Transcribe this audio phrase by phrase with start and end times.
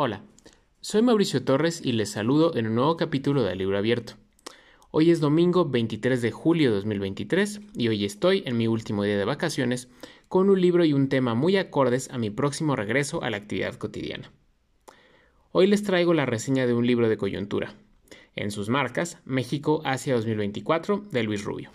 [0.00, 0.22] Hola,
[0.80, 4.12] soy Mauricio Torres y les saludo en un nuevo capítulo de Libro Abierto.
[4.92, 9.18] Hoy es domingo 23 de julio de 2023 y hoy estoy en mi último día
[9.18, 9.88] de vacaciones
[10.28, 13.74] con un libro y un tema muy acordes a mi próximo regreso a la actividad
[13.74, 14.30] cotidiana.
[15.50, 17.74] Hoy les traigo la reseña de un libro de coyuntura,
[18.36, 21.72] en sus marcas México hacia 2024 de Luis Rubio.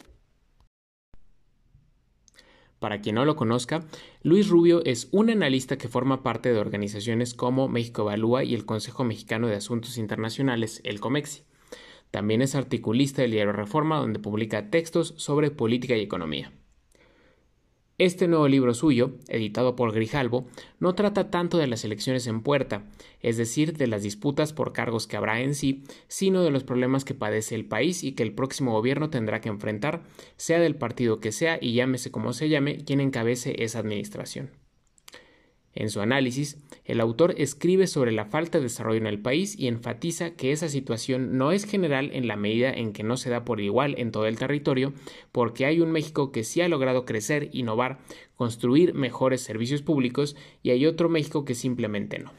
[2.84, 3.86] Para quien no lo conozca,
[4.23, 8.66] Luis Rubio es un analista que forma parte de organizaciones como México Evalúa y el
[8.66, 11.44] Consejo Mexicano de Asuntos Internacionales, el COMEXI.
[12.12, 16.52] También es articulista del diario Reforma, donde publica textos sobre política y economía.
[17.99, 20.47] Este nuevo libro suyo, editado por Grijalbo,
[20.79, 22.89] no trata tanto de las elecciones en puerta,
[23.21, 27.05] es decir, de las disputas por cargos que habrá en sí, sino de los problemas
[27.05, 30.02] que padece el país y que el próximo gobierno tendrá que enfrentar,
[30.38, 34.62] sea del partido que sea y llámese como se llame quien encabece esa administración.
[35.75, 39.67] En su análisis, el autor escribe sobre la falta de desarrollo en el país y
[39.67, 43.43] enfatiza que esa situación no es general en la medida en que no se da
[43.43, 44.94] por igual en todo el territorio,
[45.31, 47.99] porque hay un México que sí ha logrado crecer, innovar,
[48.35, 52.31] construir mejores servicios públicos y hay otro México que simplemente no.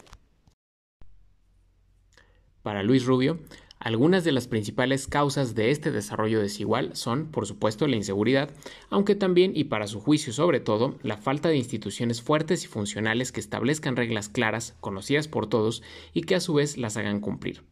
[2.62, 3.40] Para Luis Rubio,
[3.84, 8.48] algunas de las principales causas de este desarrollo desigual son, por supuesto, la inseguridad,
[8.88, 13.30] aunque también, y para su juicio sobre todo, la falta de instituciones fuertes y funcionales
[13.30, 15.82] que establezcan reglas claras, conocidas por todos,
[16.14, 17.62] y que a su vez las hagan cumplir.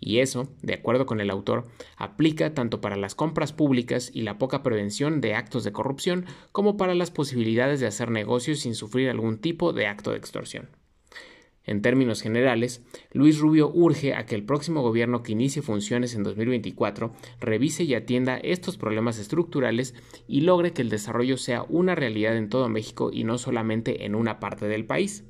[0.00, 4.38] Y eso, de acuerdo con el autor, aplica tanto para las compras públicas y la
[4.38, 9.10] poca prevención de actos de corrupción como para las posibilidades de hacer negocios sin sufrir
[9.10, 10.70] algún tipo de acto de extorsión.
[11.64, 12.82] En términos generales,
[13.12, 17.94] Luis Rubio urge a que el próximo gobierno que inicie funciones en 2024 revise y
[17.94, 19.94] atienda estos problemas estructurales
[20.26, 24.14] y logre que el desarrollo sea una realidad en todo México y no solamente en
[24.14, 25.24] una parte del país.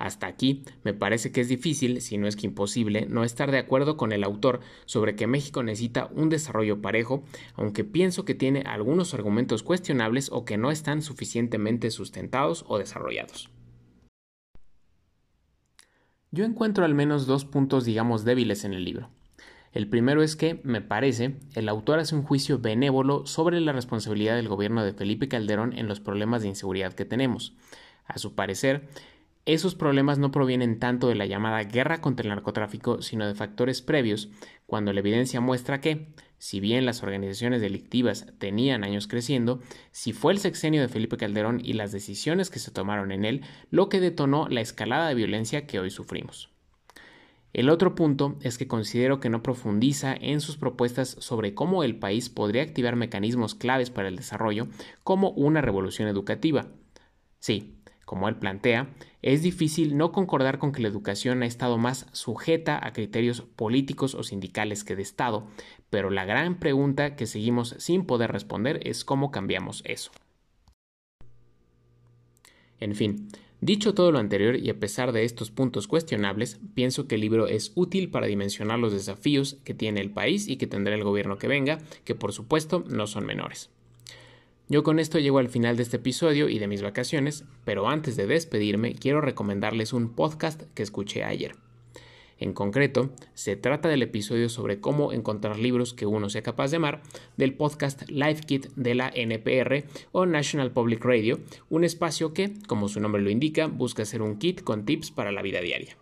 [0.00, 3.58] Hasta aquí, me parece que es difícil, si no es que imposible, no estar de
[3.58, 7.22] acuerdo con el autor sobre que México necesita un desarrollo parejo,
[7.52, 13.50] aunque pienso que tiene algunos argumentos cuestionables o que no están suficientemente sustentados o desarrollados.
[16.32, 19.10] Yo encuentro al menos dos puntos, digamos, débiles en el libro.
[19.72, 24.36] El primero es que, me parece, el autor hace un juicio benévolo sobre la responsabilidad
[24.36, 27.54] del gobierno de Felipe Calderón en los problemas de inseguridad que tenemos.
[28.04, 28.88] A su parecer,
[29.44, 33.82] esos problemas no provienen tanto de la llamada guerra contra el narcotráfico, sino de factores
[33.82, 34.28] previos,
[34.66, 39.60] cuando la evidencia muestra que, si bien las organizaciones delictivas tenían años creciendo,
[39.92, 43.42] si fue el sexenio de Felipe Calderón y las decisiones que se tomaron en él
[43.70, 46.48] lo que detonó la escalada de violencia que hoy sufrimos.
[47.52, 51.96] El otro punto es que considero que no profundiza en sus propuestas sobre cómo el
[51.96, 54.68] país podría activar mecanismos claves para el desarrollo,
[55.04, 56.68] como una revolución educativa.
[57.38, 57.74] Sí,
[58.10, 58.88] como él plantea,
[59.22, 64.16] es difícil no concordar con que la educación ha estado más sujeta a criterios políticos
[64.16, 65.46] o sindicales que de Estado,
[65.90, 70.10] pero la gran pregunta que seguimos sin poder responder es cómo cambiamos eso.
[72.80, 73.28] En fin,
[73.60, 77.46] dicho todo lo anterior y a pesar de estos puntos cuestionables, pienso que el libro
[77.46, 81.38] es útil para dimensionar los desafíos que tiene el país y que tendrá el gobierno
[81.38, 83.70] que venga, que por supuesto no son menores.
[84.70, 88.14] Yo con esto llego al final de este episodio y de mis vacaciones, pero antes
[88.14, 91.56] de despedirme quiero recomendarles un podcast que escuché ayer.
[92.38, 96.76] En concreto, se trata del episodio sobre cómo encontrar libros que uno sea capaz de
[96.76, 97.02] amar
[97.36, 102.86] del podcast Life Kit de la NPR o National Public Radio, un espacio que, como
[102.86, 105.96] su nombre lo indica, busca ser un kit con tips para la vida diaria.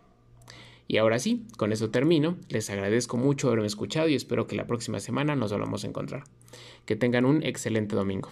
[0.87, 2.37] Y ahora sí, con eso termino.
[2.51, 6.25] Les agradezco mucho haberme escuchado y espero que la próxima semana nos volvamos a encontrar.
[6.85, 8.31] Que tengan un excelente domingo.